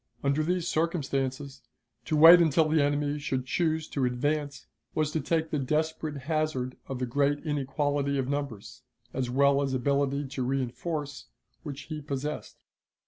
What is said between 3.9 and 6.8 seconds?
advance was to take the desperate hazard